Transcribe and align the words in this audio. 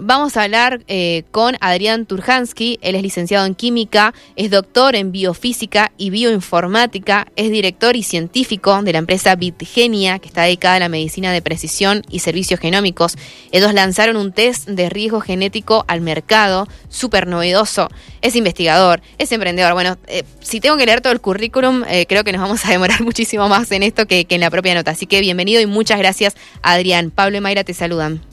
Vamos 0.00 0.38
a 0.38 0.44
hablar 0.44 0.82
eh, 0.88 1.24
con 1.32 1.54
Adrián 1.60 2.06
Turhansky, 2.06 2.78
él 2.80 2.94
es 2.94 3.02
licenciado 3.02 3.44
en 3.44 3.54
química, 3.54 4.14
es 4.36 4.50
doctor 4.50 4.96
en 4.96 5.12
biofísica 5.12 5.92
y 5.98 6.08
bioinformática, 6.08 7.28
es 7.36 7.50
director 7.50 7.94
y 7.94 8.02
científico 8.02 8.82
de 8.82 8.94
la 8.94 9.00
empresa 9.00 9.36
Bitgenia, 9.36 10.18
que 10.18 10.28
está 10.28 10.44
dedicada 10.44 10.76
a 10.76 10.80
la 10.80 10.88
medicina 10.88 11.30
de 11.30 11.42
precisión 11.42 12.02
y 12.08 12.20
servicios 12.20 12.58
genómicos. 12.58 13.18
Ellos 13.50 13.74
lanzaron 13.74 14.16
un 14.16 14.32
test 14.32 14.66
de 14.66 14.88
riesgo 14.88 15.20
genético 15.20 15.84
al 15.88 16.00
mercado, 16.00 16.66
súper 16.88 17.26
novedoso. 17.26 17.90
Es 18.22 18.34
investigador, 18.34 19.02
es 19.18 19.30
emprendedor. 19.30 19.74
Bueno, 19.74 19.98
eh, 20.06 20.24
si 20.40 20.60
tengo 20.60 20.78
que 20.78 20.86
leer 20.86 21.02
todo 21.02 21.12
el 21.12 21.20
currículum, 21.20 21.84
eh, 21.86 22.06
creo 22.06 22.24
que 22.24 22.32
nos 22.32 22.40
vamos 22.40 22.64
a 22.64 22.70
demorar 22.70 23.02
muchísimo 23.04 23.46
más 23.50 23.70
en 23.72 23.82
esto 23.82 24.06
que, 24.06 24.24
que 24.24 24.36
en 24.36 24.40
la 24.40 24.50
propia 24.50 24.74
nota. 24.74 24.92
Así 24.92 25.06
que 25.06 25.20
bienvenido 25.20 25.60
y 25.60 25.66
muchas 25.66 25.98
gracias, 25.98 26.34
Adrián. 26.62 27.10
Pablo 27.10 27.36
y 27.36 27.40
Mayra 27.42 27.62
te 27.62 27.74
saludan. 27.74 28.31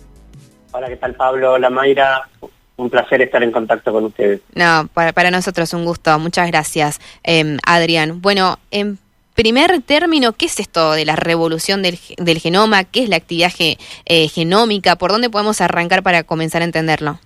Hola, 0.80 0.88
¿qué 0.88 0.96
tal 0.96 1.14
Pablo? 1.14 1.52
Hola 1.52 1.70
Mayra. 1.70 2.30
Un 2.78 2.90
placer 2.90 3.22
estar 3.22 3.44
en 3.44 3.52
contacto 3.52 3.92
con 3.92 4.06
ustedes. 4.06 4.40
No, 4.56 4.88
para, 4.94 5.12
para 5.12 5.30
nosotros 5.30 5.74
un 5.74 5.84
gusto. 5.84 6.18
Muchas 6.20 6.48
gracias, 6.48 7.02
eh, 7.26 7.58
Adrián. 7.68 8.22
Bueno, 8.22 8.60
en 8.72 8.98
primer 9.36 9.82
término, 9.82 10.32
¿qué 10.32 10.46
es 10.46 10.58
esto 10.58 10.94
de 10.94 11.04
la 11.04 11.18
revolución 11.18 11.82
del, 11.82 12.00
del 12.16 12.40
genoma? 12.40 12.86
¿Qué 12.86 13.04
es 13.04 13.10
la 13.10 13.18
actividad 13.18 13.52
ge, 13.52 13.78
eh, 14.06 14.30
genómica? 14.30 14.96
¿Por 14.96 15.12
dónde 15.12 15.30
podemos 15.30 15.60
arrancar 15.60 16.02
para 16.02 16.24
comenzar 16.24 16.62
a 16.62 16.66
entenderlo? 16.66 17.20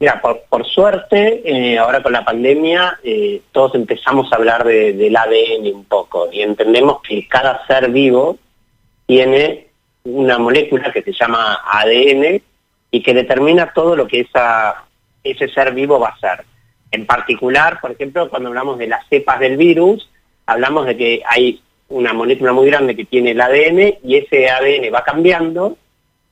Mira, 0.00 0.20
por, 0.20 0.40
por 0.48 0.66
suerte, 0.66 1.42
eh, 1.44 1.78
ahora 1.78 2.02
con 2.02 2.12
la 2.12 2.24
pandemia, 2.24 2.98
eh, 3.04 3.42
todos 3.52 3.76
empezamos 3.76 4.32
a 4.32 4.34
hablar 4.34 4.64
de, 4.64 4.92
del 4.94 5.16
ADN 5.16 5.72
un 5.72 5.84
poco 5.84 6.28
y 6.32 6.42
entendemos 6.42 7.00
que 7.02 7.28
cada 7.28 7.64
ser 7.68 7.92
vivo 7.92 8.38
tiene 9.06 9.68
una 10.02 10.36
molécula 10.38 10.90
que 10.90 11.02
se 11.02 11.12
llama 11.12 11.60
ADN 11.64 12.42
y 12.90 13.02
que 13.02 13.14
determina 13.14 13.72
todo 13.72 13.96
lo 13.96 14.06
que 14.06 14.26
ese 15.24 15.48
ser 15.48 15.74
vivo 15.74 16.00
va 16.00 16.08
a 16.08 16.18
ser. 16.18 16.44
En 16.90 17.06
particular, 17.06 17.80
por 17.80 17.92
ejemplo, 17.92 18.30
cuando 18.30 18.48
hablamos 18.48 18.78
de 18.78 18.86
las 18.86 19.06
cepas 19.08 19.40
del 19.40 19.56
virus, 19.56 20.08
hablamos 20.46 20.86
de 20.86 20.96
que 20.96 21.22
hay 21.26 21.62
una 21.88 22.12
molécula 22.12 22.52
muy 22.52 22.66
grande 22.66 22.96
que 22.96 23.04
tiene 23.04 23.32
el 23.32 23.40
ADN 23.40 23.98
y 24.02 24.16
ese 24.16 24.48
ADN 24.48 24.92
va 24.94 25.04
cambiando 25.04 25.76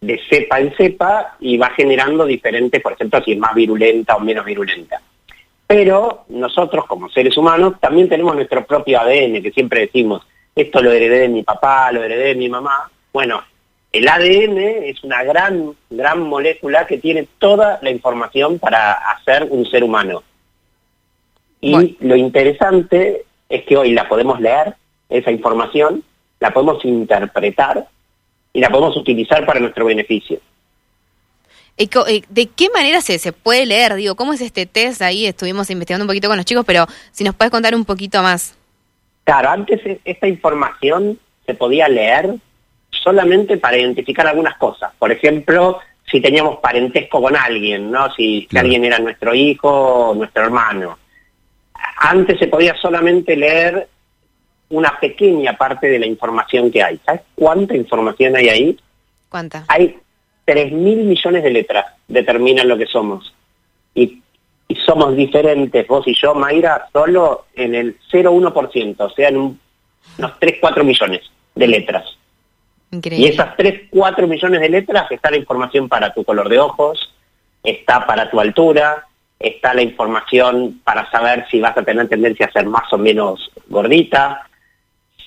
de 0.00 0.20
cepa 0.28 0.60
en 0.60 0.74
cepa 0.76 1.36
y 1.40 1.56
va 1.56 1.70
generando 1.70 2.24
diferentes, 2.24 2.80
por 2.82 2.92
ejemplo, 2.92 3.22
si 3.24 3.32
es 3.32 3.38
más 3.38 3.54
virulenta 3.54 4.16
o 4.16 4.20
menos 4.20 4.44
virulenta. 4.44 5.00
Pero 5.66 6.24
nosotros 6.28 6.86
como 6.86 7.08
seres 7.10 7.36
humanos 7.36 7.74
también 7.80 8.08
tenemos 8.08 8.34
nuestro 8.34 8.64
propio 8.64 9.00
ADN, 9.00 9.42
que 9.42 9.50
siempre 9.52 9.80
decimos, 9.80 10.26
esto 10.54 10.80
lo 10.80 10.92
heredé 10.92 11.20
de 11.20 11.28
mi 11.28 11.42
papá, 11.42 11.90
lo 11.92 12.04
heredé 12.04 12.28
de 12.28 12.34
mi 12.36 12.48
mamá. 12.48 12.90
Bueno, 13.12 13.42
el 13.96 14.08
ADN 14.08 14.58
es 14.84 15.02
una 15.04 15.22
gran, 15.24 15.74
gran 15.90 16.20
molécula 16.20 16.86
que 16.86 16.98
tiene 16.98 17.26
toda 17.38 17.78
la 17.82 17.90
información 17.90 18.58
para 18.58 18.92
hacer 18.92 19.46
un 19.50 19.64
ser 19.66 19.84
humano. 19.84 20.22
Y 21.60 21.72
bueno. 21.72 21.88
lo 22.00 22.16
interesante 22.16 23.24
es 23.48 23.64
que 23.64 23.76
hoy 23.76 23.92
la 23.92 24.08
podemos 24.08 24.40
leer, 24.40 24.74
esa 25.08 25.30
información, 25.30 26.02
la 26.40 26.52
podemos 26.52 26.84
interpretar 26.84 27.86
y 28.52 28.60
la 28.60 28.70
podemos 28.70 28.96
utilizar 28.96 29.46
para 29.46 29.60
nuestro 29.60 29.84
beneficio. 29.86 30.40
¿De 31.76 32.46
qué 32.46 32.70
manera 32.70 33.00
se, 33.02 33.18
se 33.18 33.32
puede 33.32 33.66
leer? 33.66 33.94
Digo, 33.94 34.14
¿cómo 34.14 34.32
es 34.32 34.40
este 34.40 34.64
test? 34.64 35.02
Ahí 35.02 35.26
estuvimos 35.26 35.68
investigando 35.70 36.04
un 36.04 36.08
poquito 36.08 36.28
con 36.28 36.36
los 36.36 36.46
chicos, 36.46 36.64
pero 36.66 36.86
si 37.12 37.22
nos 37.22 37.34
puedes 37.34 37.50
contar 37.50 37.74
un 37.74 37.84
poquito 37.84 38.22
más. 38.22 38.56
Claro, 39.24 39.50
antes 39.50 39.80
esta 40.04 40.26
información 40.26 41.18
se 41.44 41.54
podía 41.54 41.88
leer 41.88 42.36
solamente 43.06 43.56
para 43.58 43.78
identificar 43.78 44.26
algunas 44.26 44.56
cosas. 44.56 44.90
Por 44.98 45.12
ejemplo, 45.12 45.78
si 46.10 46.20
teníamos 46.20 46.58
parentesco 46.58 47.22
con 47.22 47.36
alguien, 47.36 47.88
¿no? 47.88 48.12
Si, 48.14 48.48
claro. 48.50 48.66
si 48.66 48.74
alguien 48.74 48.84
era 48.84 48.98
nuestro 48.98 49.32
hijo 49.32 49.70
o 49.70 50.14
nuestro 50.16 50.42
hermano. 50.42 50.98
Antes 51.98 52.36
se 52.40 52.48
podía 52.48 52.74
solamente 52.74 53.36
leer 53.36 53.86
una 54.70 54.98
pequeña 54.98 55.56
parte 55.56 55.86
de 55.86 56.00
la 56.00 56.06
información 56.06 56.72
que 56.72 56.82
hay. 56.82 56.98
¿Sabes 57.06 57.20
cuánta 57.36 57.76
información 57.76 58.34
hay 58.34 58.48
ahí? 58.48 58.78
¿Cuánta? 59.28 59.64
Hay 59.68 59.96
3 60.44 60.72
mil 60.72 61.04
millones 61.04 61.44
de 61.44 61.50
letras, 61.50 61.86
determinan 62.08 62.66
lo 62.66 62.76
que 62.76 62.86
somos. 62.86 63.32
Y, 63.94 64.20
y, 64.66 64.74
somos 64.84 65.14
diferentes, 65.14 65.86
vos 65.86 66.08
y 66.08 66.14
yo, 66.20 66.34
Mayra, 66.34 66.88
solo 66.92 67.46
en 67.54 67.76
el 67.76 67.96
0,1%, 68.10 68.96
o 68.98 69.10
sea, 69.10 69.28
en 69.28 69.36
un, 69.36 69.60
unos 70.18 70.40
3, 70.40 70.56
4 70.60 70.84
millones 70.84 71.22
de 71.54 71.66
letras. 71.68 72.16
Y 72.90 73.26
esas 73.26 73.56
3, 73.56 73.88
4 73.90 74.26
millones 74.26 74.60
de 74.60 74.68
letras 74.68 75.10
está 75.10 75.30
la 75.30 75.36
información 75.36 75.88
para 75.88 76.14
tu 76.14 76.24
color 76.24 76.48
de 76.48 76.58
ojos, 76.58 77.14
está 77.62 78.06
para 78.06 78.30
tu 78.30 78.40
altura, 78.40 79.06
está 79.38 79.74
la 79.74 79.82
información 79.82 80.80
para 80.84 81.10
saber 81.10 81.46
si 81.50 81.60
vas 81.60 81.76
a 81.76 81.82
tener 81.82 82.08
tendencia 82.08 82.46
a 82.46 82.52
ser 82.52 82.66
más 82.66 82.90
o 82.92 82.98
menos 82.98 83.50
gordita, 83.68 84.48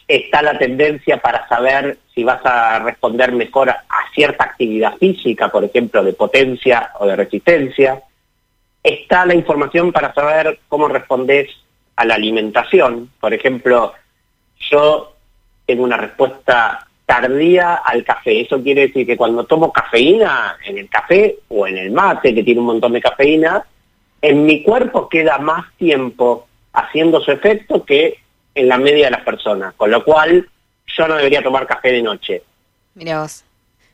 está 0.07 0.41
la 0.41 0.57
tendencia 0.57 1.17
para 1.17 1.47
saber 1.47 1.99
si 2.15 2.23
vas 2.23 2.43
a 2.45 2.79
responder 2.79 3.31
mejor 3.33 3.69
a, 3.69 3.85
a 3.87 4.11
cierta 4.15 4.45
actividad 4.45 4.95
física, 4.97 5.49
por 5.49 5.63
ejemplo, 5.63 6.03
de 6.03 6.13
potencia 6.13 6.91
o 6.99 7.05
de 7.05 7.15
resistencia, 7.15 8.01
está 8.81 9.25
la 9.25 9.35
información 9.35 9.91
para 9.91 10.13
saber 10.13 10.59
cómo 10.67 10.87
respondes 10.87 11.49
a 11.95 12.05
la 12.05 12.15
alimentación, 12.15 13.11
por 13.19 13.33
ejemplo, 13.33 13.93
yo 14.71 15.13
tengo 15.65 15.83
una 15.83 15.97
respuesta 15.97 16.87
tardía 17.09 17.73
al 17.73 18.03
café. 18.03 18.41
Eso 18.41 18.61
quiere 18.61 18.81
decir 18.81 19.03
que 19.07 19.17
cuando 19.17 19.43
tomo 19.43 19.73
cafeína 19.73 20.59
en 20.63 20.77
el 20.77 20.87
café 20.87 21.39
o 21.47 21.65
en 21.65 21.75
el 21.75 21.89
mate, 21.89 22.35
que 22.35 22.43
tiene 22.43 22.59
un 22.59 22.67
montón 22.67 22.93
de 22.93 23.01
cafeína, 23.01 23.65
en 24.21 24.45
mi 24.45 24.61
cuerpo 24.61 25.09
queda 25.09 25.39
más 25.39 25.65
tiempo 25.75 26.47
haciendo 26.71 27.19
su 27.19 27.31
efecto 27.31 27.83
que 27.83 28.19
en 28.53 28.67
la 28.67 28.77
media 28.77 29.05
de 29.05 29.11
las 29.11 29.23
personas. 29.23 29.73
Con 29.73 29.89
lo 29.89 30.03
cual, 30.03 30.47
yo 30.85 31.07
no 31.07 31.15
debería 31.15 31.41
tomar 31.41 31.65
café 31.65 31.93
de 31.93 32.03
noche. 32.03 32.43
Mira 32.93 33.21
vos. 33.21 33.43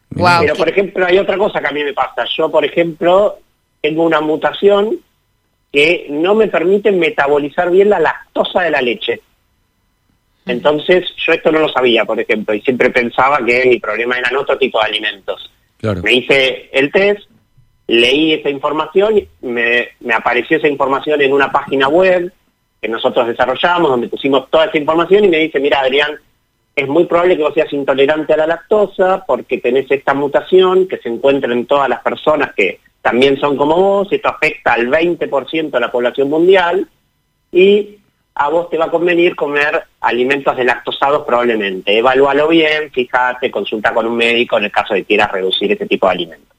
Wow, 0.10 0.42
Pero, 0.42 0.56
por 0.56 0.68
ejemplo, 0.68 1.06
hay 1.06 1.18
otra 1.18 1.38
cosa 1.38 1.62
que 1.62 1.68
a 1.68 1.72
mí 1.72 1.86
me 1.86 1.94
pasa. 1.94 2.26
Yo, 2.36 2.52
por 2.52 2.66
ejemplo, 2.66 3.40
tengo 3.80 4.04
una 4.04 4.20
mutación 4.20 5.00
que 5.72 6.08
no 6.10 6.36
me 6.36 6.50
permite 6.50 6.92
metabolizar 6.92 7.72
bien 7.72 7.90
la 7.92 8.00
lactosa 8.02 8.64
de 8.64 8.72
la 8.72 8.82
leche. 8.82 9.22
Entonces, 10.46 11.06
yo 11.18 11.34
esto 11.34 11.52
no 11.52 11.60
lo 11.60 11.70
sabía, 11.70 12.06
por 12.06 12.20
ejemplo, 12.20 12.54
y 12.54 12.62
siempre 12.62 12.90
pensaba 12.92 13.44
que 13.44 13.66
mi 13.66 13.80
problema 13.80 14.18
eran 14.18 14.36
otro 14.36 14.58
tipo 14.58 14.80
de 14.80 14.86
alimentos. 14.86 15.52
Claro. 15.78 16.02
Me 16.04 16.14
hice 16.14 16.70
el 16.72 16.92
test, 16.92 17.28
leí 17.88 18.34
esa 18.34 18.50
información, 18.50 19.16
me, 19.42 19.90
me, 20.00 20.14
apareció 20.14 20.58
esa 20.58 20.68
información 20.68 21.22
en 21.22 21.34
una 21.34 21.52
página 21.52 21.88
web 21.88 22.32
que 22.82 22.88
nosotros 22.88 23.28
desarrollamos, 23.28 23.90
donde 23.90 24.08
pusimos 24.08 24.50
toda 24.50 24.66
esa 24.66 24.78
información 24.78 25.26
y 25.26 25.30
me 25.30 25.40
dice, 25.40 25.60
mira 25.60 25.80
Adrián, 25.80 26.20
es 26.76 26.88
muy 26.88 27.06
probable 27.06 27.38
que 27.38 27.44
vos 27.44 27.54
seas 27.54 27.72
intolerante 27.72 28.34
a 28.34 28.38
la 28.38 28.48
lactosa 28.48 29.24
porque 29.26 29.60
tenés 29.60 29.90
esta 29.90 30.14
mutación 30.14 30.88
que 30.88 30.98
se 30.98 31.10
encuentra 31.10 31.52
en 31.54 31.66
todas 31.66 31.88
las 31.88 32.02
personas 32.02 32.54
que 32.54 32.82
también 33.02 33.40
son 33.40 33.56
como 33.56 33.76
vos, 33.76 34.08
esto 34.12 34.30
afecta 34.30 34.74
al 34.74 34.88
20% 34.88 35.72
de 35.72 35.80
la 35.80 35.92
población 35.92 36.30
mundial 36.30 36.88
y 37.52 38.00
a 38.36 38.50
vos 38.50 38.70
te 38.70 38.78
va 38.78 38.86
a 38.86 38.92
convenir 38.92 39.36
comer 39.36 39.84
alimentos 40.02 40.56
delactosados 40.58 41.26
probablemente. 41.26 41.98
Evalúalo 41.98 42.50
bien, 42.50 42.92
fíjate, 42.92 43.50
consulta 43.50 43.94
con 43.94 44.06
un 44.06 44.18
médico 44.18 44.58
en 44.58 44.66
el 44.66 44.72
caso 44.72 44.94
de 44.94 45.02
que 45.02 45.08
quieras 45.08 45.32
reducir 45.32 45.72
este 45.72 45.86
tipo 45.86 46.08
de 46.08 46.14
alimentos. 46.14 46.56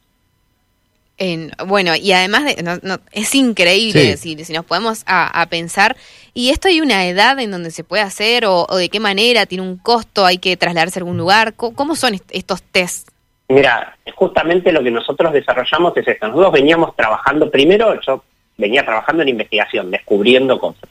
En, 1.19 1.53
bueno, 1.66 1.94
y 1.94 2.12
además 2.12 2.44
de, 2.44 2.62
no, 2.62 2.76
no, 2.82 2.98
es 3.12 3.34
increíble 3.34 4.16
sí. 4.16 4.36
si, 4.36 4.44
si, 4.44 4.53
nos 4.53 4.66
podemos 4.66 5.03
a, 5.06 5.41
a, 5.41 5.47
pensar, 5.47 5.97
y 6.34 6.50
esto 6.50 6.69
hay 6.69 6.82
una 6.82 7.06
edad 7.06 7.38
en 7.38 7.50
donde 7.50 7.70
se 7.70 7.84
puede 7.84 8.03
hacer 8.03 8.44
o, 8.44 8.66
o, 8.69 8.76
de 8.76 8.91
qué 8.91 9.00
manera, 9.00 9.47
tiene 9.47 9.65
un 9.65 9.78
costo, 9.78 10.26
hay 10.26 10.36
que 10.36 10.56
trasladarse 10.59 10.98
a 10.98 11.00
algún 11.00 11.16
lugar, 11.16 11.54
¿cómo, 11.54 11.75
cómo 11.75 11.97
son 11.97 12.15
est 12.15 12.25
estos 12.32 12.62
tests? 12.62 13.10
Mira, 13.48 13.97
justamente 14.15 14.72
lo 14.72 14.82
que 14.82 14.91
nosotros 14.91 15.32
desarrollamos 15.32 15.97
es 15.97 16.06
esto, 16.06 16.28
nosotros 16.28 16.53
veníamos 16.53 16.94
trabajando, 16.97 17.50
primero 17.50 17.98
yo 18.03 18.22
venía 18.59 18.84
trabajando 18.84 19.22
en 19.22 19.30
investigación, 19.30 19.91
descubriendo 19.91 20.59
cosas. 20.59 20.91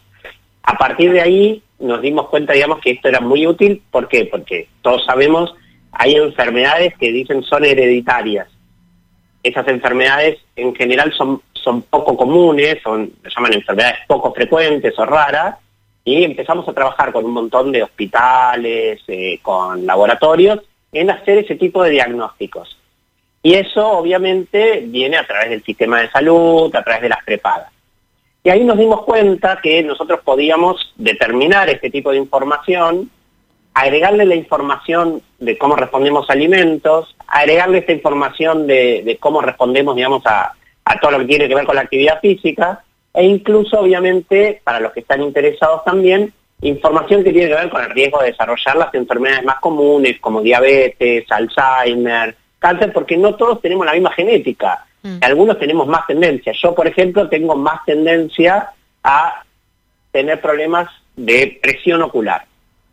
A 0.66 0.78
partir 0.78 1.12
de 1.12 1.22
ahí 1.22 1.64
nos 1.80 2.02
dimos 2.02 2.28
cuenta, 2.30 2.54
digamos, 2.54 2.80
que 2.80 2.92
esto 2.92 3.08
era 3.08 3.20
muy 3.20 3.46
útil. 3.46 3.82
¿Por 3.92 4.08
qué? 4.08 4.26
Porque 4.26 4.68
todos 4.82 5.06
sabemos, 5.06 5.54
hay 5.92 6.16
enfermedades 6.16 6.94
que 6.98 7.12
dicen 7.12 7.44
son 7.44 7.66
hereditarias. 7.66 8.48
Esas 9.44 9.68
enfermedades 9.68 10.40
en 10.56 10.74
general 10.76 11.14
son, 11.14 11.42
son 11.54 11.84
poco 11.84 12.18
comunes, 12.18 12.80
son, 12.84 13.12
se 13.24 13.30
llaman 13.30 13.54
enfermedades 13.54 14.00
poco 14.08 14.34
frecuentes 14.34 14.98
o 14.98 15.06
raras, 15.06 15.58
y 16.04 16.24
empezamos 16.24 16.68
a 16.68 16.74
trabajar 16.74 17.12
con 17.12 17.26
un 17.26 17.34
montón 17.34 17.72
de 17.72 17.84
hospitales, 17.84 19.02
eh, 19.08 19.40
con 19.42 19.86
laboratorios, 19.86 20.62
en 20.92 21.10
hacer 21.10 21.40
ese 21.40 21.56
tipo 21.56 21.84
de 21.84 21.92
diagnósticos. 21.92 22.78
Y 23.44 23.54
eso 23.54 23.88
obviamente 23.88 24.84
viene 24.88 25.18
a 25.18 25.28
través 25.28 25.50
del 25.50 25.64
sistema 25.64 26.02
de 26.02 26.10
salud, 26.10 26.76
a 26.76 26.84
través 26.84 27.04
de 27.04 27.10
las 27.10 27.24
prepagas. 27.24 27.72
Y 28.46 28.52
ahí 28.52 28.64
nos 28.64 28.78
dimos 28.78 29.02
cuenta 29.02 29.60
que 29.62 29.82
nosotros 29.82 30.20
podíamos 30.24 30.94
determinar 30.98 31.68
este 31.68 31.90
tipo 31.90 32.12
de 32.12 32.18
información, 32.18 33.10
agregarle 33.74 34.24
la 34.24 34.36
información 34.36 35.24
de 35.40 35.58
cómo 35.58 35.76
respondemos 35.76 36.30
a 36.30 36.34
alimentos, 36.34 37.16
agregarle 37.26 37.80
esta 37.80 37.94
información 37.94 38.68
de, 38.68 39.18
cómo 39.20 39.42
respondemos, 39.42 39.96
digamos, 39.96 40.22
a 40.28 40.54
todo 41.02 41.10
lo 41.10 41.20
que 41.20 41.26
tiene 41.26 41.48
que 41.48 41.56
ver 41.56 41.66
con 41.66 41.76
la 41.76 41.82
actividad 41.82 42.22
física 42.22 42.84
e 43.16 43.24
incluso, 43.26 43.80
obviamente, 43.80 44.62
para 44.64 44.80
los 44.80 44.92
que 44.92 45.00
están 45.00 45.24
interesados 45.24 45.84
también, 45.84 46.32
información 46.62 47.24
que 47.24 47.34
tiene 47.34 47.48
que 47.48 47.56
ver 47.56 47.70
con 47.72 47.84
el 47.84 47.90
riesgo 47.90 48.20
de 48.22 48.28
desarrollar 48.28 48.76
las 48.76 48.94
enfermedades 48.94 49.44
más 49.44 49.60
comunes 49.60 50.20
como 50.20 50.42
diabetes, 50.42 51.26
Alzheimer, 51.32 52.36
cáncer, 52.60 52.94
porque 52.94 53.18
no 53.18 53.34
todos 53.34 53.60
tenemos 53.60 53.88
la 53.88 53.94
misma 53.94 54.12
genética. 54.12 54.86
Mm. 55.06 55.18
Algunos 55.22 55.60
tenemos 55.60 55.88
más 55.88 56.08
tendencia. 56.08 56.52
Yo, 56.60 56.74
por 56.74 56.88
ejemplo, 56.88 57.30
tengo 57.30 57.56
más 57.56 57.86
tendencia 57.86 58.72
a 59.04 59.44
tener 60.12 60.42
problemas 60.42 60.90
de 61.16 61.60
presión 61.62 62.02
ocular. 62.02 62.44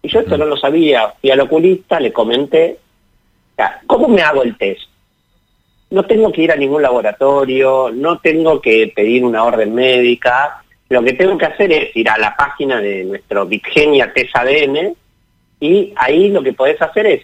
Y 0.02 0.08
yo 0.08 0.20
esto 0.20 0.36
mm. 0.36 0.40
no 0.40 0.44
lo 0.44 0.56
sabía. 0.58 1.14
Fui 1.20 1.30
al 1.30 1.40
oculista, 1.40 1.98
le 1.98 2.12
comenté, 2.12 2.76
¿cómo 3.86 4.08
me 4.08 4.20
hago 4.20 4.42
el 4.42 4.58
test? 4.58 4.82
No 5.88 6.04
tengo 6.04 6.30
que 6.30 6.42
ir 6.42 6.52
a 6.52 6.56
ningún 6.56 6.82
laboratorio, 6.82 7.90
no 7.90 8.18
tengo 8.18 8.60
que 8.60 8.92
pedir 8.94 9.24
una 9.24 9.44
orden 9.44 9.74
médica. 9.74 10.62
Lo 10.90 11.02
que 11.02 11.14
tengo 11.14 11.38
que 11.38 11.46
hacer 11.46 11.72
es 11.72 11.96
ir 11.96 12.10
a 12.10 12.18
la 12.18 12.36
página 12.36 12.78
de 12.78 13.04
nuestro 13.04 13.46
Bitgenia 13.46 14.12
Test 14.12 14.36
ADN 14.36 14.94
y 15.60 15.94
ahí 15.96 16.28
lo 16.28 16.42
que 16.42 16.52
podés 16.52 16.80
hacer 16.82 17.06
es 17.06 17.22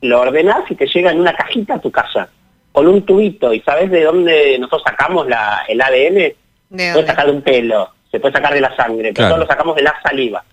lo 0.00 0.20
ordenás 0.20 0.70
y 0.70 0.76
te 0.76 0.86
llega 0.86 1.10
en 1.10 1.20
una 1.20 1.34
cajita 1.34 1.74
a 1.74 1.80
tu 1.80 1.90
casa 1.90 2.28
con 2.78 2.86
un 2.86 3.02
tubito. 3.02 3.52
¿Y 3.52 3.60
sabes 3.62 3.90
de 3.90 4.04
dónde 4.04 4.56
nosotros 4.56 4.82
sacamos 4.86 5.28
la, 5.28 5.64
el 5.66 5.80
ADN? 5.80 6.32
Puedes 6.68 7.06
sacar 7.08 7.26
de 7.26 7.32
un 7.32 7.42
pelo, 7.42 7.90
se 8.08 8.20
puede 8.20 8.32
sacar 8.32 8.54
de 8.54 8.60
la 8.60 8.76
sangre, 8.76 9.12
pero 9.12 9.26
nosotros 9.26 9.48
lo 9.48 9.52
sacamos 9.52 9.74
de 9.74 9.82
la 9.82 10.00
saliva. 10.00 10.44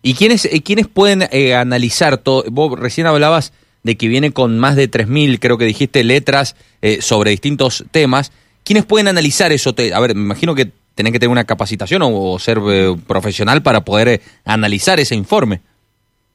¿Y 0.00 0.14
quiénes, 0.14 0.46
eh, 0.46 0.62
quiénes 0.64 0.88
pueden 0.88 1.28
eh, 1.30 1.54
analizar 1.54 2.16
todo? 2.16 2.44
Vos 2.50 2.80
recién 2.80 3.06
hablabas 3.06 3.52
de 3.82 3.98
que 3.98 4.08
viene 4.08 4.32
con 4.32 4.58
más 4.58 4.74
de 4.74 4.90
3.000, 4.90 5.38
creo 5.38 5.58
que 5.58 5.66
dijiste, 5.66 6.02
letras 6.02 6.56
eh, 6.80 7.02
sobre 7.02 7.30
distintos 7.30 7.84
temas. 7.90 8.32
¿Quiénes 8.64 8.86
pueden 8.86 9.08
analizar 9.08 9.52
eso? 9.52 9.74
a 9.94 10.00
ver, 10.00 10.14
me 10.14 10.22
imagino 10.22 10.54
que 10.54 10.70
tenés 10.94 11.12
que 11.12 11.18
tener 11.18 11.30
una 11.30 11.44
capacitación 11.44 12.00
o, 12.02 12.38
ser 12.38 12.58
profesional 13.06 13.62
para 13.62 13.82
poder 13.82 14.22
analizar 14.46 14.98
ese 14.98 15.14
informe. 15.14 15.60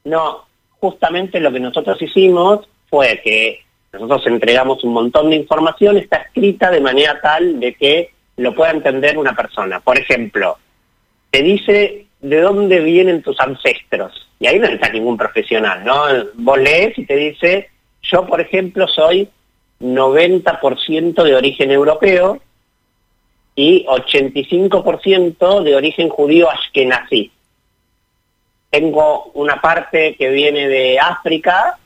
No, 0.04 0.44
justamente 0.78 1.40
lo 1.40 1.52
que 1.52 1.58
nosotros 1.58 2.00
hicimos 2.00 2.68
fue 2.88 3.20
que 3.24 3.67
nosotros 3.92 4.26
entregamos 4.26 4.84
un 4.84 4.92
montón 4.92 5.30
de 5.30 5.36
información, 5.36 5.96
está 5.96 6.16
escrita 6.18 6.70
de 6.70 6.80
manera 6.80 7.20
tal 7.20 7.58
de 7.58 7.74
que 7.74 8.10
lo 8.36 8.54
pueda 8.54 8.70
entender 8.70 9.18
una 9.18 9.34
persona. 9.34 9.80
Por 9.80 9.98
ejemplo, 9.98 10.58
te 11.30 11.42
dice 11.42 12.06
de 12.20 12.40
dónde 12.40 12.80
vienen 12.80 13.22
tus 13.22 13.38
ancestros. 13.40 14.28
Y 14.40 14.46
ahí 14.46 14.58
no 14.58 14.66
está 14.66 14.88
ningún 14.90 15.16
profesional, 15.16 15.84
¿no? 15.84 16.04
Vos 16.34 16.58
lees 16.58 16.96
y 16.98 17.04
te 17.04 17.16
dice, 17.16 17.70
yo 18.02 18.26
por 18.26 18.40
ejemplo 18.40 18.86
soy 18.86 19.28
90% 19.80 21.22
de 21.22 21.34
origen 21.34 21.70
europeo 21.70 22.40
y 23.54 23.84
85% 23.86 25.62
de 25.62 25.74
origen 25.74 26.08
judío 26.08 26.50
ashkenazí. 26.50 27.32
Tengo 28.70 29.30
una 29.34 29.60
parte 29.60 30.14
que 30.16 30.28
viene 30.28 30.68
de 30.68 30.98
África 31.00 31.78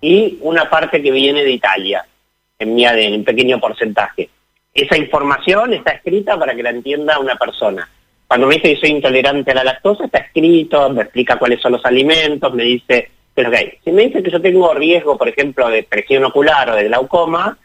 y 0.00 0.38
una 0.42 0.68
parte 0.68 1.02
que 1.02 1.10
viene 1.10 1.42
de 1.42 1.52
Italia, 1.52 2.04
en 2.58 2.74
mi 2.74 2.84
ADN, 2.84 3.14
en 3.14 3.24
pequeño 3.24 3.60
porcentaje. 3.60 4.28
Esa 4.72 4.96
información 4.96 5.72
está 5.74 5.92
escrita 5.92 6.38
para 6.38 6.54
que 6.54 6.62
la 6.62 6.70
entienda 6.70 7.18
una 7.18 7.36
persona. 7.36 7.88
Cuando 8.28 8.46
me 8.46 8.56
dice 8.56 8.74
que 8.74 8.80
soy 8.80 8.90
intolerante 8.90 9.52
a 9.52 9.54
la 9.54 9.64
lactosa, 9.64 10.04
está 10.04 10.18
escrito, 10.18 10.90
me 10.90 11.02
explica 11.02 11.38
cuáles 11.38 11.60
son 11.60 11.72
los 11.72 11.84
alimentos, 11.84 12.52
me 12.52 12.64
dice 12.64 13.10
que 13.34 13.78
Si 13.84 13.92
me 13.92 14.06
dice 14.06 14.22
que 14.22 14.30
yo 14.30 14.40
tengo 14.40 14.72
riesgo, 14.74 15.18
por 15.18 15.28
ejemplo, 15.28 15.68
de 15.68 15.82
presión 15.82 16.24
ocular 16.24 16.70
o 16.70 16.76
de 16.76 16.84
glaucoma, 16.84 17.58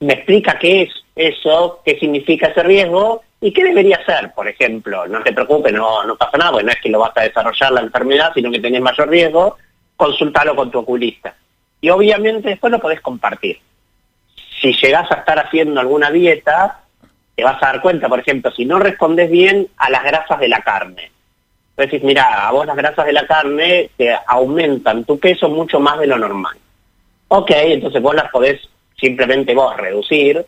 me 0.00 0.14
explica 0.14 0.58
qué 0.58 0.82
es 0.82 0.90
eso, 1.14 1.80
qué 1.84 1.98
significa 1.98 2.48
ese 2.48 2.62
riesgo 2.62 3.22
y 3.40 3.52
qué 3.52 3.64
debería 3.64 3.96
hacer, 3.96 4.32
por 4.34 4.48
ejemplo. 4.48 5.06
No 5.06 5.22
te 5.22 5.32
preocupes, 5.32 5.72
no, 5.72 6.04
no 6.04 6.16
pasa 6.16 6.38
nada, 6.38 6.52
porque 6.52 6.66
no 6.66 6.72
es 6.72 6.80
que 6.80 6.88
lo 6.88 6.98
vas 6.98 7.12
a 7.16 7.22
desarrollar 7.22 7.72
la 7.72 7.82
enfermedad, 7.82 8.32
sino 8.34 8.50
que 8.50 8.58
tenés 8.58 8.80
mayor 8.80 9.08
riesgo, 9.08 9.56
consultalo 10.00 10.56
con 10.56 10.70
tu 10.70 10.78
oculista. 10.78 11.34
Y 11.78 11.90
obviamente 11.90 12.48
después 12.48 12.70
lo 12.70 12.80
podés 12.80 13.02
compartir. 13.02 13.58
Si 14.62 14.72
llegás 14.72 15.10
a 15.12 15.16
estar 15.16 15.38
haciendo 15.38 15.78
alguna 15.78 16.10
dieta, 16.10 16.80
te 17.34 17.44
vas 17.44 17.62
a 17.62 17.66
dar 17.66 17.82
cuenta, 17.82 18.08
por 18.08 18.18
ejemplo, 18.18 18.50
si 18.50 18.64
no 18.64 18.78
respondes 18.78 19.30
bien 19.30 19.68
a 19.76 19.90
las 19.90 20.02
grasas 20.02 20.40
de 20.40 20.48
la 20.48 20.62
carne. 20.62 21.12
Entonces, 21.76 22.02
mira, 22.02 22.48
a 22.48 22.50
vos 22.50 22.66
las 22.66 22.76
grasas 22.76 23.04
de 23.04 23.12
la 23.12 23.26
carne 23.26 23.90
te 23.98 24.16
aumentan 24.26 25.04
tu 25.04 25.18
peso 25.18 25.50
mucho 25.50 25.80
más 25.80 25.98
de 25.98 26.06
lo 26.06 26.16
normal. 26.16 26.56
Ok, 27.28 27.50
entonces 27.54 28.00
vos 28.00 28.14
las 28.14 28.30
podés 28.30 28.58
simplemente 28.98 29.54
vos 29.54 29.76
reducir, 29.76 30.44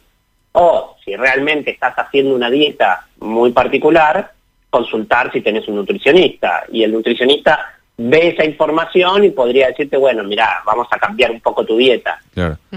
o 0.52 0.96
si 1.04 1.14
realmente 1.14 1.72
estás 1.72 1.94
haciendo 1.98 2.34
una 2.34 2.48
dieta 2.48 3.06
muy 3.20 3.52
particular, 3.52 4.32
consultar 4.70 5.30
si 5.30 5.42
tenés 5.42 5.68
un 5.68 5.76
nutricionista. 5.76 6.64
Y 6.72 6.84
el 6.84 6.92
nutricionista 6.92 7.81
ve 7.96 8.28
esa 8.28 8.44
información 8.44 9.24
y 9.24 9.30
podría 9.30 9.68
decirte, 9.68 9.96
bueno, 9.96 10.24
mira, 10.24 10.60
vamos 10.64 10.88
a 10.90 10.98
cambiar 10.98 11.30
un 11.30 11.40
poco 11.40 11.64
tu 11.64 11.76
dieta. 11.76 12.20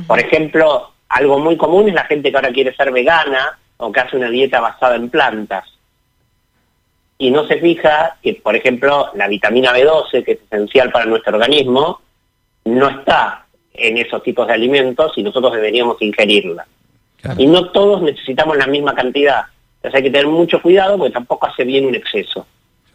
Por 0.08 0.20
ejemplo, 0.20 0.92
algo 1.10 1.40
muy 1.40 1.58
común 1.58 1.88
es 1.88 1.96
la 1.96 2.06
gente 2.06 2.32
que 2.32 2.38
ahora 2.38 2.52
quiere 2.52 2.76
ser 2.76 2.92
vegana 2.92 3.58
o 3.78 3.92
que 3.92 4.00
hace 4.00 4.18
una 4.18 4.30
dieta 4.30 4.60
basada 4.60 4.96
en 4.96 5.10
plantas. 5.10 5.66
Y 7.18 7.32
no 7.32 7.48
se 7.48 7.58
fija 7.60 8.18
que, 8.22 8.34
por 8.34 8.56
ejemplo, 8.56 9.12
la 9.16 9.28
vitamina 9.28 9.74
B12, 9.74 10.24
que 10.24 10.34
es 10.34 10.40
esencial 10.52 10.92
para 10.92 11.06
nuestro 11.06 11.38
organismo, 11.38 12.02
no 12.66 12.90
está 12.90 13.46
en 13.74 13.98
esos 13.98 14.22
tipos 14.24 14.48
de 14.48 14.54
alimentos 14.54 15.14
y 15.16 15.24
nosotros 15.24 15.54
deberíamos 15.54 16.02
ingerirla. 16.02 16.66
Y 17.38 17.48
no 17.48 17.72
todos 17.72 18.02
necesitamos 18.02 18.58
la 18.58 18.68
misma 18.68 18.94
cantidad. 18.94 19.44
Entonces 19.78 19.98
hay 19.98 20.04
que 20.04 20.12
tener 20.12 20.28
mucho 20.28 20.62
cuidado 20.62 20.98
porque 20.98 21.14
tampoco 21.14 21.48
hace 21.48 21.64
bien 21.64 21.86
un 21.86 21.96
exceso. 21.96 22.46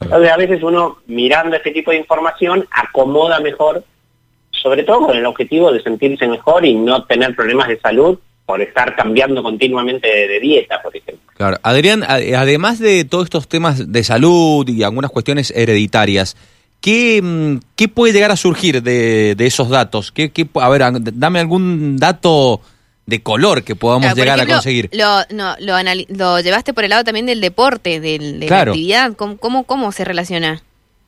Entonces 0.00 0.32
a 0.32 0.36
veces 0.36 0.62
uno 0.62 0.98
mirando 1.06 1.56
este 1.56 1.70
tipo 1.70 1.90
de 1.90 1.98
información 1.98 2.66
acomoda 2.70 3.38
mejor, 3.40 3.84
sobre 4.50 4.82
todo 4.82 5.06
con 5.06 5.16
el 5.16 5.26
objetivo 5.26 5.70
de 5.72 5.82
sentirse 5.82 6.26
mejor 6.26 6.64
y 6.64 6.74
no 6.74 7.04
tener 7.04 7.34
problemas 7.36 7.68
de 7.68 7.78
salud 7.80 8.18
por 8.46 8.60
estar 8.60 8.96
cambiando 8.96 9.42
continuamente 9.42 10.08
de, 10.08 10.40
dieta, 10.40 10.82
por 10.82 10.96
ejemplo. 10.96 11.22
Claro. 11.36 11.58
Adrián, 11.62 12.02
además 12.02 12.80
de 12.80 13.04
todos 13.04 13.24
estos 13.24 13.46
temas 13.46 13.92
de 13.92 14.02
salud 14.02 14.68
y 14.68 14.82
algunas 14.82 15.12
cuestiones 15.12 15.52
hereditarias, 15.52 16.36
¿qué, 16.80 17.20
mm, 17.22 17.58
qué 17.76 17.86
puede 17.86 18.12
llegar 18.12 18.32
a 18.32 18.36
surgir 18.36 18.82
de, 18.82 19.36
esos 19.38 19.68
datos? 19.68 20.10
¿Qué, 20.10 20.32
qué, 20.32 20.48
a 20.54 20.68
ver, 20.68 20.82
dame 21.14 21.38
algún 21.38 21.96
dato 21.98 22.60
de 23.10 23.22
color 23.22 23.64
que 23.64 23.76
podamos 23.76 24.14
llegar 24.14 24.40
a 24.40 24.46
conseguir. 24.46 24.88
Lo, 24.92 25.22
no, 25.30 25.56
lo, 25.58 25.74
lo, 26.08 26.40
llevaste 26.40 26.72
por 26.72 26.84
el 26.84 26.90
lado 26.90 27.04
también 27.04 27.26
del 27.26 27.40
deporte, 27.40 28.00
del, 28.00 28.40
de 28.40 28.48
la 28.48 28.60
actividad. 28.62 29.12
¿Cómo, 29.14 29.36
¿Cómo, 29.36 29.64
cómo, 29.64 29.92
se 29.92 30.04
relaciona? 30.04 30.62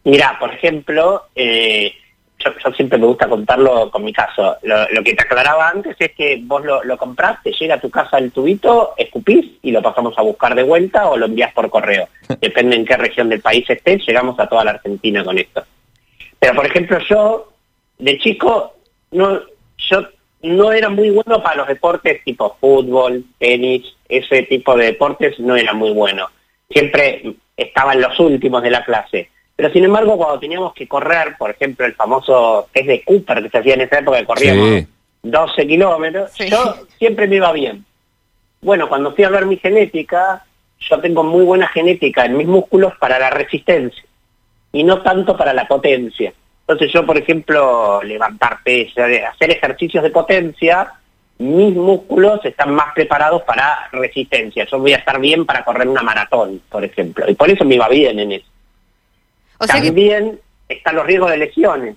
Mira, 0.05 0.37
por 0.41 0.53
ejemplo, 0.53 1.27
eh, 1.37 1.93
yo, 2.39 2.73
siempre 2.73 2.99
me 2.99 3.07
gusta 3.07 3.29
contarlo 3.29 3.89
con 3.91 4.05
mi 4.05 4.13
caso. 4.13 4.57
Lo, 4.63 5.03
que 5.05 5.15
te 5.15 5.23
aclaraba 5.23 5.69
antes 5.69 5.97
es 5.99 6.13
que 6.13 6.41
vos 6.43 6.65
lo, 6.65 6.83
lo 6.83 6.99
comprás, 6.99 7.41
te 7.43 7.53
llega 7.53 7.77
a 7.77 7.81
tu 7.81 7.89
casa 7.89 8.19
el 8.19 8.33
tubito, 8.33 8.95
escupís 8.99 9.53
y 9.63 9.71
lo 9.71 9.81
pasamos 9.81 10.19
a 10.19 10.23
buscar 10.23 10.57
de 10.57 10.65
vuelta 10.65 11.09
o 11.09 11.17
lo 11.17 11.27
envías 11.27 11.55
por 11.55 11.71
correo. 11.71 12.09
Depende 12.41 12.77
en 12.77 12.85
qué 12.85 12.97
región 12.97 13.29
del 13.29 13.41
país 13.41 13.65
estés, 13.71 14.05
llegamos 14.05 14.39
a 14.41 14.49
toda 14.49 14.65
la 14.65 14.73
Argentina 14.73 15.23
con 15.23 15.39
esto. 15.39 15.63
Pero 16.41 16.55
por 16.57 16.67
ejemplo 16.67 16.99
yo, 17.09 17.53
de 17.99 18.19
chico, 18.19 18.75
no, 19.13 19.41
yo 19.79 20.09
no 20.43 20.73
era 20.73 20.89
muy 20.89 21.11
bueno 21.11 21.43
para 21.43 21.57
los 21.57 21.69
deportes 21.69 22.23
tipo 22.25 22.57
fútbol, 22.61 23.25
tenis, 23.39 23.95
ese 24.09 24.43
tipo 24.43 24.77
de 24.77 24.87
deportes 24.87 25.39
no 25.39 25.57
era 25.57 25.73
muy 25.73 25.93
bueno. 25.93 26.29
Siempre 26.69 27.35
estaba 27.57 27.93
en 27.93 28.03
los 28.03 28.19
últimos 28.19 28.63
de 28.63 28.71
la 28.71 28.85
clase. 28.85 29.31
Pero 29.55 29.71
sin 29.73 29.85
embargo, 29.85 30.17
cuando 30.17 30.41
teníamos 30.41 30.75
que 30.75 30.89
correr, 30.89 31.37
por 31.39 31.51
ejemplo, 31.51 31.87
el 31.87 31.95
famoso 31.95 32.69
test 32.73 32.87
de 32.87 33.03
Cooper 33.03 33.43
que 33.43 33.51
se 33.51 33.59
hacía 33.59 33.75
en 33.75 33.83
esa 33.83 34.01
época, 34.01 34.19
que 34.19 34.27
corríamos 34.27 34.85
12 35.23 35.67
kilómetros, 35.67 36.35
yo 36.39 36.87
siempre 36.99 37.29
me 37.29 37.37
iba 37.37 37.53
bien. 37.53 37.85
Bueno, 38.61 38.89
cuando 38.89 39.15
fui 39.15 39.25
a 39.25 39.29
ver 39.29 39.47
mi 39.47 39.57
genética, 39.57 40.45
yo 40.81 41.01
tengo 41.01 41.23
muy 41.23 41.45
buena 41.45 41.69
genética 41.69 42.25
en 42.25 42.37
mis 42.37 42.47
músculos 42.47 42.95
para 42.99 43.19
la 43.19 43.31
resistencia 43.31 44.03
y 44.73 44.83
no 44.85 45.03
tanto 45.03 45.37
para 45.37 45.53
la 45.53 45.69
potencia. 45.69 46.33
Entonces 46.63 46.93
yo, 46.93 47.05
por 47.05 47.19
ejemplo, 47.19 48.03
levantar 48.03 48.59
peso, 48.63 49.03
hacer 49.03 49.51
ejercicios 49.51 50.03
de 50.03 50.11
potencia, 50.11 50.93
mis 51.39 51.75
músculos 51.75 52.45
están 52.45 52.73
más 52.73 52.95
preparados 52.95 53.43
para 53.43 53.89
resistencia. 53.91 54.65
Yo 54.71 54.79
voy 54.79 54.93
a 54.93 54.99
estar 54.99 55.21
bien 55.21 55.45
para 55.45 55.65
correr 55.65 55.89
una 55.89 56.03
maratón, 56.03 56.63
por 56.71 56.85
ejemplo. 56.85 57.29
Y 57.29 57.35
por 57.35 57.51
eso 57.51 57.65
me 57.65 57.75
iba 57.75 57.89
bien 57.89 58.19
en 58.21 58.33
eso. 58.33 58.47
También 59.59 60.41
están 60.69 60.97
los 60.97 61.07
riesgos 61.07 61.31
de 61.31 61.39
lesiones. 61.39 61.97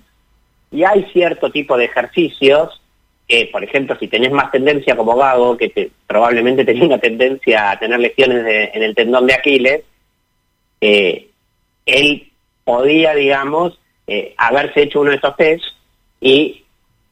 Y 0.72 0.82
hay 0.82 1.04
cierto 1.12 1.50
tipo 1.50 1.76
de 1.76 1.84
ejercicios 1.84 2.80
que, 3.28 3.48
por 3.52 3.62
ejemplo, 3.62 3.96
si 3.98 4.08
tenés 4.08 4.32
más 4.32 4.50
tendencia 4.50 4.96
como 4.96 5.16
Gago, 5.16 5.56
que 5.56 5.90
probablemente 6.06 6.64
tenía 6.64 6.84
una 6.84 6.98
tendencia 6.98 7.70
a 7.70 7.78
tener 7.78 7.98
lesiones 7.98 8.70
en 8.74 8.82
el 8.82 8.94
tendón 8.94 9.26
de 9.26 9.34
Aquiles, 9.34 9.82
eh, 10.80 11.28
él 11.86 12.32
podía, 12.64 13.14
digamos, 13.14 13.78
eh, 14.06 14.34
haberse 14.36 14.82
hecho 14.82 15.00
uno 15.00 15.10
de 15.10 15.16
esos 15.16 15.36
test 15.36 15.64
y 16.20 16.64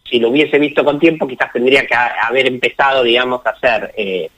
si 0.08 0.18
lo 0.18 0.28
hubiese 0.30 0.58
visto 0.58 0.84
con 0.84 0.98
tiempo 0.98 1.26
quizás 1.26 1.52
tendría 1.52 1.86
que 1.86 1.94
haber 1.94 2.46
empezado, 2.46 3.02
digamos, 3.02 3.44
a 3.44 3.50
hacer 3.50 3.92
eh, 3.96 4.30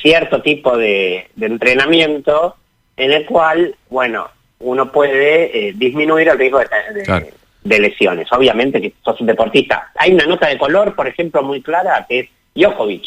cierto 0.00 0.40
tipo 0.40 0.76
de, 0.76 1.28
entrenamiento 1.40 2.56
en 2.96 3.12
el 3.12 3.26
cual, 3.26 3.74
bueno, 3.90 4.28
uno 4.60 4.90
puede 4.90 5.68
eh, 5.68 5.72
disminuir 5.76 6.28
el 6.28 6.38
riesgo 6.38 6.60
de, 6.60 7.32
de, 7.62 7.78
lesiones. 7.78 8.32
Obviamente 8.32 8.80
que 8.80 8.94
sos 9.04 9.20
un 9.20 9.26
deportista. 9.26 9.90
Hay 9.96 10.12
una 10.12 10.26
nota 10.26 10.48
de 10.48 10.58
color, 10.58 10.94
por 10.94 11.06
ejemplo, 11.06 11.42
muy 11.42 11.62
clara, 11.62 12.06
que 12.08 12.20
es 12.20 12.28
Djokovic. 12.54 13.04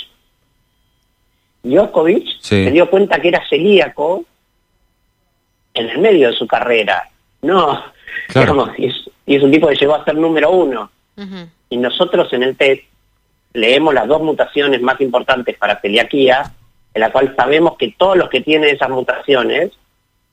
Djokovic 1.63 2.39
se 2.39 2.72
dio 2.72 2.89
cuenta 2.89 3.20
que 3.22 3.29
era 3.29 3.48
celíaco 3.50 4.25
en 5.74 5.89
el 5.89 5.98
medio 6.00 6.29
de 6.29 6.36
su 6.36 6.48
carrera. 6.48 7.10
No, 7.41 7.84
y, 8.78 9.36
es, 9.36 9.44
un 9.44 9.52
tipo 9.52 9.68
que 9.68 9.76
llegó 9.76 9.96
a 9.96 10.04
ser 10.04 10.16
número 10.16 10.52
uno. 10.52 10.90
Y 11.70 11.78
nosotros 11.78 12.32
en 12.34 12.44
el 12.44 12.58
test 12.58 12.84
leemos 13.54 13.94
las 13.94 14.08
dos 14.08 14.22
mutaciones 14.22 14.82
más 14.82 15.00
importantes 15.02 15.58
para 15.58 15.80
celiaquía, 15.80 16.52
en 16.94 17.02
la 17.02 17.12
cual 17.12 17.34
sabemos 17.36 17.78
que 17.78 17.94
todos 17.98 18.18
los 18.18 18.30
que 18.30 18.42
tienen 18.42 18.76
esas 18.76 18.90
mutaciones, 18.90 19.72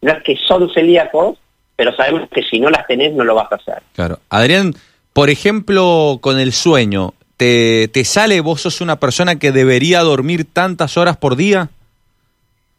no 0.01 0.13
es 0.13 0.23
que 0.23 0.37
son 0.37 0.73
celíacos, 0.73 1.39
pero 1.77 1.95
sabemos 1.95 2.29
que 2.31 2.43
si 2.43 2.59
no 2.59 2.71
las 2.71 2.87
tenés 2.87 3.13
no 3.13 3.25
lo 3.25 3.35
vas 3.35 3.53
a 3.53 3.57
hacer. 3.57 3.83
Claro. 3.95 4.19
Adrián, 4.31 4.75
por 5.13 5.31
ejemplo, 5.31 6.19
con 6.21 6.39
el 6.39 6.53
sueño, 6.53 7.15
¿te, 7.37 7.89
te 7.89 8.05
sale, 8.05 8.41
vos 8.41 8.63
sos 8.63 8.81
una 8.81 8.99
persona 8.99 9.39
que 9.39 9.53
debería 9.53 10.01
dormir 10.01 10.47
tantas 10.51 10.97
horas 10.97 11.17
por 11.17 11.37
día? 11.37 11.69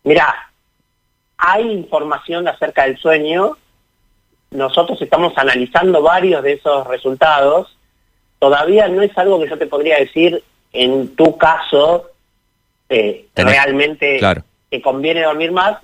Mira, 0.04 0.34
hay 1.38 1.72
información 1.72 2.48
acerca 2.48 2.84
del 2.84 2.98
sueño, 2.98 3.58
nosotros 4.52 5.02
estamos 5.02 5.34
analizando 5.36 6.02
varios 6.02 6.44
de 6.44 6.54
esos 6.54 6.88
resultados, 6.88 7.76
todavía 8.40 8.88
no 8.88 9.02
es 9.02 9.16
algo 9.18 9.40
que 9.40 9.50
yo 9.50 9.58
te 9.58 9.68
podría 9.68 9.98
decir 9.98 10.44
en 10.74 11.16
tu 11.16 11.38
caso 11.38 12.10
eh, 12.90 13.28
realmente 13.36 14.20
te 14.70 14.82
conviene 14.82 15.24
dormir 15.24 15.52
más, 15.52 15.78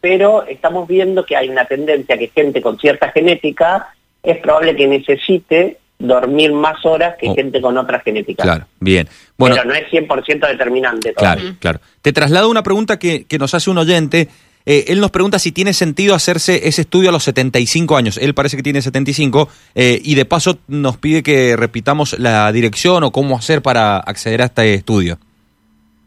pero 0.00 0.44
estamos 0.44 0.86
viendo 0.86 1.24
que 1.24 1.36
hay 1.36 1.48
una 1.48 1.64
tendencia 1.64 2.18
que 2.18 2.28
gente 2.28 2.60
con 2.60 2.78
cierta 2.78 3.10
genética 3.10 3.94
es 4.22 4.38
probable 4.38 4.76
que 4.76 4.86
necesite 4.86 5.78
dormir 5.98 6.52
más 6.52 6.84
horas 6.84 7.16
que 7.18 7.28
oh. 7.28 7.34
gente 7.34 7.60
con 7.60 7.76
otra 7.78 8.00
genética. 8.00 8.42
Claro, 8.42 8.66
bien. 8.80 9.08
Bueno, 9.36 9.56
pero 9.56 9.68
no 9.68 9.74
es 9.74 9.90
100% 9.90 10.48
determinante. 10.48 11.14
Claro, 11.14 11.42
claro. 11.60 11.80
Te 12.02 12.12
traslado 12.12 12.50
una 12.50 12.62
pregunta 12.62 12.98
que, 12.98 13.24
que 13.26 13.38
nos 13.38 13.54
hace 13.54 13.70
un 13.70 13.78
oyente. 13.78 14.28
Eh, 14.66 14.86
él 14.88 15.00
nos 15.00 15.10
pregunta 15.10 15.38
si 15.38 15.52
tiene 15.52 15.74
sentido 15.74 16.14
hacerse 16.14 16.68
ese 16.68 16.82
estudio 16.82 17.08
a 17.10 17.12
los 17.12 17.24
75 17.24 17.96
años. 17.96 18.18
Él 18.18 18.34
parece 18.34 18.56
que 18.56 18.62
tiene 18.62 18.82
75 18.82 19.48
eh, 19.74 20.00
y 20.02 20.14
de 20.14 20.24
paso 20.24 20.58
nos 20.68 20.96
pide 20.96 21.22
que 21.22 21.56
repitamos 21.56 22.18
la 22.18 22.50
dirección 22.52 23.04
o 23.04 23.12
cómo 23.12 23.36
hacer 23.36 23.60
para 23.62 23.98
acceder 23.98 24.40
a 24.42 24.46
este 24.46 24.74
estudio. 24.74 25.18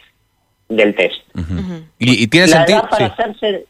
del 0.69 0.95
test. 0.95 1.22
¿Y, 1.99 2.27
tiene 2.29 2.49
sentido? 2.49 2.87
para 2.89 3.07
hacerse 3.07 3.67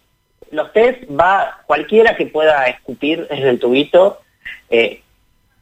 los 0.53 0.73
test 0.73 1.03
va 1.09 1.63
cualquiera 1.67 2.15
que 2.15 2.27
pueda 2.27 2.65
escupir 2.67 3.27
en 3.31 3.47
el 3.47 3.59
tubito. 3.59 4.21
Eh, 4.71 5.03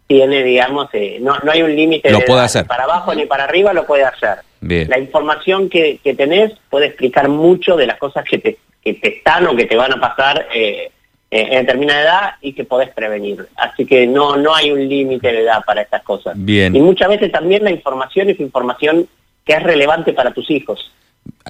tiene, 0.06 0.42
digamos, 0.42 0.88
eh, 0.92 1.18
no, 1.20 1.38
no 1.44 1.52
hay 1.52 1.62
un 1.62 1.74
límite 1.74 2.10
de 2.10 2.18
puede 2.22 2.40
hacer. 2.40 2.66
para 2.66 2.82
abajo 2.82 3.14
ni 3.14 3.26
para 3.26 3.44
arriba, 3.44 3.72
lo 3.72 3.86
puede 3.86 4.04
hacer. 4.04 4.38
La 4.60 4.98
información 4.98 5.70
que, 5.70 6.00
que, 6.02 6.14
tenés 6.14 6.52
puede 6.68 6.86
explicar 6.86 7.28
mucho 7.28 7.76
de 7.76 7.86
las 7.86 7.96
cosas 7.96 8.24
que 8.28 8.38
te, 8.38 8.58
que 8.82 8.94
te 8.94 9.18
están 9.18 9.46
o 9.46 9.54
que 9.54 9.66
te 9.66 9.76
van 9.76 9.92
a 9.92 10.00
pasar 10.00 10.48
eh, 10.52 10.90
en 11.30 11.64
determinada 11.64 12.02
edad 12.02 12.30
y 12.40 12.52
que 12.52 12.64
podés 12.64 12.90
prevenir. 12.90 13.46
Así 13.56 13.86
que 13.86 14.06
no, 14.06 14.36
no 14.36 14.52
hay 14.52 14.72
un 14.72 14.86
límite 14.86 15.32
de 15.32 15.42
edad 15.42 15.64
para 15.64 15.82
estas 15.82 16.02
cosas. 16.02 16.34
Bien. 16.36 16.74
Y 16.74 16.80
muchas 16.80 17.08
veces 17.08 17.30
también 17.30 17.62
la 17.62 17.70
información 17.70 18.28
es 18.28 18.40
información 18.40 19.08
que 19.44 19.52
es 19.52 19.62
relevante 19.62 20.12
para 20.12 20.32
tus 20.32 20.50
hijos. 20.50 20.90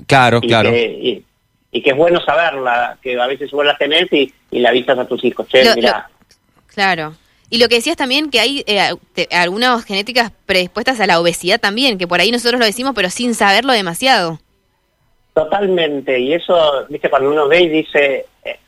Claro, 0.06 0.40
claro. 0.40 0.70
y, 0.74 1.24
que 1.72 1.90
es 1.90 1.96
bueno 1.96 2.20
saberla, 2.20 2.98
que 3.00 3.20
a 3.20 3.26
veces 3.26 3.50
vos 3.50 3.64
la 3.64 3.76
tenés 3.76 4.12
y, 4.12 4.32
y 4.50 4.58
la 4.58 4.70
avisas 4.70 4.98
a 4.98 5.06
tus 5.06 5.24
hijos. 5.24 5.46
Che, 5.48 5.62
claro. 6.66 7.14
Y 7.50 7.58
lo 7.58 7.68
que 7.68 7.76
decías 7.76 7.96
también, 7.96 8.30
que 8.30 8.38
hay 8.38 8.64
eh, 8.66 8.90
algunas 9.32 9.84
genéticas 9.84 10.32
predispuestas 10.46 11.00
a 11.00 11.06
la 11.06 11.20
obesidad 11.20 11.60
también, 11.60 11.98
que 11.98 12.06
por 12.06 12.20
ahí 12.20 12.30
nosotros 12.30 12.60
lo 12.60 12.66
decimos, 12.66 12.92
pero 12.94 13.10
sin 13.10 13.34
saberlo 13.34 13.72
demasiado. 13.72 14.38
Totalmente, 15.34 16.18
y 16.18 16.32
eso, 16.32 16.86
viste, 16.88 17.10
cuando 17.10 17.30
uno 17.30 17.48
ve 17.48 17.62
y 17.62 17.68
dice, 17.68 18.26
eh, 18.44 18.58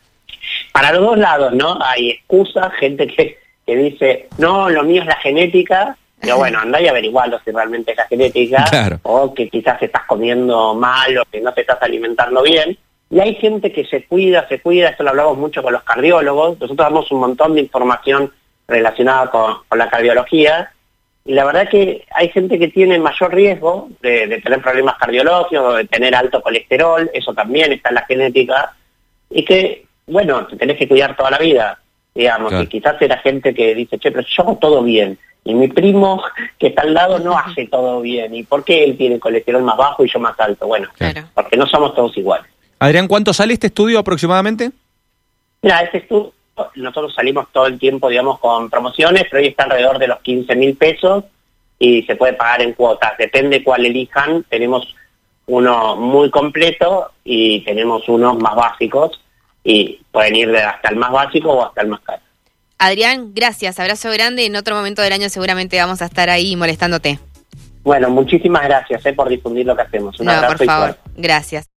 para 0.73 0.93
los 0.93 1.03
dos 1.03 1.19
lados, 1.19 1.53
¿no? 1.53 1.79
Hay 1.81 2.11
excusas, 2.11 2.73
gente 2.75 3.07
que, 3.07 3.39
que 3.65 3.77
dice, 3.77 4.29
no, 4.39 4.69
lo 4.69 4.83
mío 4.83 5.03
es 5.03 5.07
la 5.07 5.17
genética, 5.17 5.97
pero 6.23 6.37
bueno, 6.37 6.61
anda 6.61 6.81
y 6.81 6.87
averigualo 6.87 7.41
si 7.45 7.51
realmente 7.51 7.91
es 7.91 7.97
la 7.97 8.07
genética, 8.07 8.65
o 9.03 9.35
que 9.35 9.49
quizás 9.49 9.83
estás 9.83 10.05
comiendo 10.07 10.73
mal 10.73 11.19
o 11.19 11.25
que 11.25 11.41
no 11.41 11.53
te 11.53 11.63
estás 11.63 11.83
alimentando 11.83 12.43
bien. 12.43 12.79
Y 13.11 13.19
hay 13.19 13.35
gente 13.35 13.73
que 13.73 13.85
se 13.85 14.05
cuida, 14.05 14.47
se 14.49 14.61
cuida, 14.61 14.91
esto 14.91 15.03
lo 15.03 15.11
hablamos 15.11 15.37
mucho 15.37 15.65
con 15.65 15.73
los 15.73 15.83
cardiólogos, 15.83 16.61
nosotros 16.61 16.77
damos 16.77 17.11
un 17.11 17.21
montón 17.21 17.55
de 17.55 17.63
información 17.63 18.33
relacionada 18.69 19.31
con, 19.31 19.57
la 19.77 19.91
cardiología. 19.91 20.71
Y 21.25 21.35
la 21.35 21.45
verdad 21.45 21.69
que 21.69 22.05
hay 22.15 22.29
gente 22.29 22.57
que 22.57 22.69
tiene 22.69 23.01
mayor 23.01 23.35
riesgo 23.35 23.89
de, 24.01 24.41
tener 24.43 24.63
problemas 24.63 24.97
cardiológicos, 24.99 25.77
de 25.77 25.85
tener 25.87 26.15
alto 26.15 26.41
colesterol, 26.41 27.11
eso 27.13 27.35
también 27.35 27.73
está 27.73 27.89
en 27.89 27.95
la 27.97 28.07
genética, 28.07 28.77
y 29.29 29.45
que, 29.45 29.87
bueno, 30.07 30.47
te 30.47 30.57
tenés 30.57 30.77
que 30.77 30.87
cuidar 30.89 31.17
toda 31.17 31.33
la 31.33 31.39
vida, 31.39 31.81
digamos, 32.15 32.53
y 32.63 32.67
quizás 32.69 33.01
era 33.03 33.19
gente 33.19 33.53
que 33.53 33.75
dice, 33.75 33.99
che, 33.99 34.13
pero 34.13 34.25
yo 34.27 34.43
hago 34.45 34.57
todo 34.57 34.83
bien, 34.85 35.19
y 35.45 35.55
mi 35.55 35.69
primo 35.69 36.23
que 36.59 36.69
está 36.69 36.83
al 36.83 36.95
lado 36.95 37.19
no 37.19 37.37
hace 37.37 37.67
todo 37.67 38.01
bien, 38.01 38.35
¿y 38.35 38.43
por 38.43 38.65
qué 38.65 38.85
él 38.85 38.97
tiene 38.97 39.19
colesterol 39.19 39.63
más 39.63 39.77
bajo 39.77 40.05
y 40.05 40.11
yo 40.11 40.19
más 40.19 40.39
alto? 40.39 40.67
Bueno, 40.67 40.89
porque 41.35 41.57
no 41.57 41.67
somos 41.67 41.95
todos 41.95 42.17
iguales. 42.17 42.47
Adrián, 42.79 43.09
¿cuánto 43.09 43.33
sale 43.33 43.55
este 43.55 43.69
estudio 43.69 43.99
aproximadamente? 43.99 44.71
Mira, 45.63 45.83
este 45.83 45.99
estudio 45.99 46.33
nosotros 46.75 47.15
salimos 47.15 47.47
todo 47.53 47.67
el 47.67 47.79
tiempo, 47.79 48.09
digamos, 48.09 48.39
con 48.39 48.69
promociones, 48.69 49.25
pero 49.31 49.43
hoy 49.43 49.49
está 49.49 49.65
alrededor 49.65 49.99
de 49.99 50.09
los 50.09 50.21
15 50.21 50.55
mil 50.57 50.77
pesos 50.77 51.25
y 51.79 52.03
se 52.03 52.17
puede 52.17 52.35
pagar 52.35 52.63
en 52.63 52.75
cuotas. 52.75 53.17
Depende 53.19 53.65
cuál 53.65 53.87
elijan. 53.87 54.45
Tenemos 54.45 54.95
uno 55.47 55.97
muy 55.97 56.31
completo 56.31 57.11
y 57.25 57.61
tenemos 57.63 58.09
unos 58.09 58.39
más 58.39 58.55
básicos 58.55 59.21
y 59.65 60.01
pueden 60.11 60.37
ir 60.37 60.57
hasta 60.57 60.91
el 60.91 60.97
más 60.97 61.11
básico 61.11 61.53
o 61.53 61.65
hasta 61.65 61.83
el 61.83 61.89
más 61.89 62.01
caro. 62.01 62.23
Adrián, 62.83 63.31
gracias, 63.33 63.79
abrazo 63.79 64.11
grande. 64.11 64.45
En 64.45 64.57
otro 64.57 64.75
momento 64.75 65.03
del 65.03 65.13
año 65.13 65.29
seguramente 65.29 65.79
vamos 65.79 66.03
a 66.03 66.07
estar 66.07 66.29
ahí 66.29 66.57
molestándote. 66.57 67.21
Bueno, 67.85 68.11
muchísimas 68.11 68.65
gracias 68.65 69.07
eh, 69.07 69.13
por 69.13 69.29
difundir 69.29 69.67
lo 69.67 69.77
que 69.77 69.83
hacemos. 69.83 70.19
Un 70.19 70.27
no, 70.27 70.33
por 70.49 70.65
favor, 70.65 70.99
gracias. 71.17 71.69